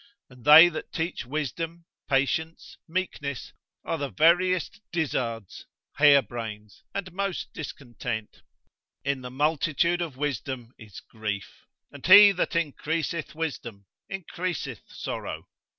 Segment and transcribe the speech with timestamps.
[0.31, 3.53] And they that teach wisdom, patience, meekness,
[3.85, 5.67] are the veriest dizzards,
[5.99, 8.41] harebrains, and most discontent.
[9.03, 15.47] In the multitude of wisdom is grief, and he that increaseth wisdom, increaseth sorrow.